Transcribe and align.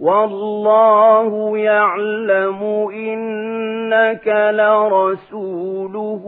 والله 0.00 1.58
يعلم 1.58 2.62
إنك 2.94 4.52
لرسوله 4.54 6.22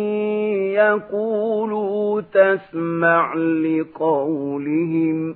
يقولوا 0.73 2.22
تسمع 2.22 3.34
لقولهم 3.36 5.31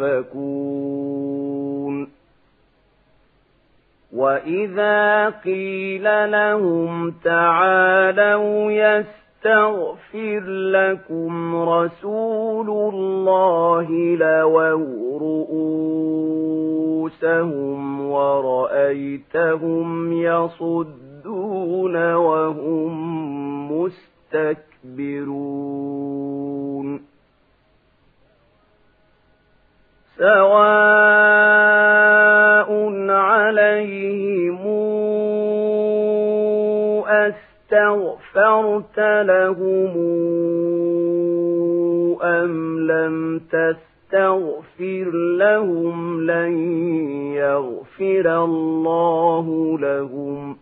يؤفكون 0.00 2.08
وإذا 4.16 5.28
قيل 5.28 6.04
لهم 6.30 7.10
تعالوا 7.24 8.70
يستغفر 8.70 10.40
لكم 10.48 11.56
رسول 11.68 12.70
الله 12.94 14.16
لووا 14.16 15.18
رؤوسهم 15.18 18.10
ورأيتهم 18.10 20.12
يصدون 20.12 22.14
وهم 22.14 22.92
مستكبرون 23.72 25.45
سَوَاءٌ 30.18 32.72
عَلَيْهِمْ 33.10 34.60
أَسْتَغْفَرْتَ 37.06 38.98
لَهُمْ 39.28 39.94
أَمْ 42.22 42.54
لَمْ 42.90 43.40
تَسْتَغْفِرْ 43.52 45.10
لَهُمْ 45.36 46.22
لَن 46.30 46.52
يَغْفِرَ 47.36 48.44
اللَّهُ 48.44 49.76
لَهُمْ 49.80 50.56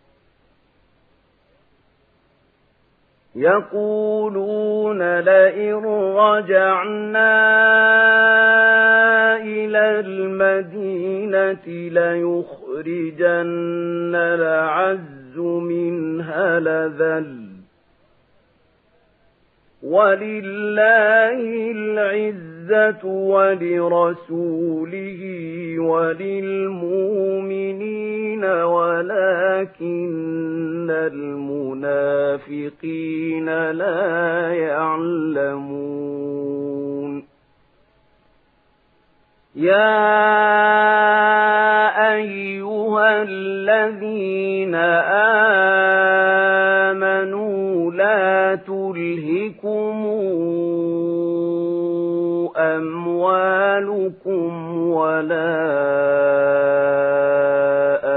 يقولون 3.35 5.19
لئن 5.19 5.85
رجعنا 6.17 7.37
إلى 9.41 9.99
المدينة 9.99 11.89
ليخرجن 12.01 14.15
العز 14.15 15.37
منها 15.37 16.59
لذل 16.59 17.51
ولله 19.83 21.71
العزة 21.71 23.07
ولرسوله 23.09 25.21
وللمؤمنين 25.79 28.45
ولكن 28.45 30.87
المنافقين 30.89 33.69
لا 33.69 34.53
يعلمون 34.53 37.25
يا 39.55 40.21
أيها 42.17 43.23
الذين 43.23 44.75
ولا 54.69 55.61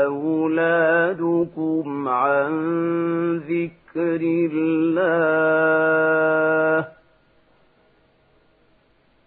أولادكم 0.04 2.08
عن 2.08 2.50
ذكر 3.38 4.20
الله 4.52 6.88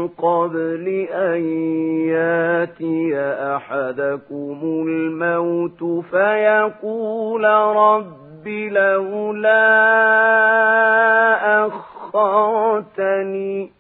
قبل 0.08 1.06
أن 1.12 1.38
ياتي 2.08 3.20
أحدكم 3.56 4.60
الموت 4.88 6.05
فيقول 6.10 7.44
رب 7.44 8.49
لولا 8.49 9.66
أخرتني 11.66 13.70